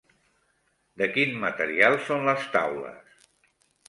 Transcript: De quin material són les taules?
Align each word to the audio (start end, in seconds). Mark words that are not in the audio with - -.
De 1.01 1.07
quin 1.17 1.35
material 1.43 1.97
són 2.05 2.25
les 2.31 2.47
taules? 2.57 3.21